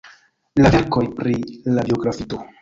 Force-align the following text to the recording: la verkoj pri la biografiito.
la 0.63 0.71
verkoj 0.75 1.03
pri 1.19 1.35
la 1.77 1.85
biografiito. 1.91 2.43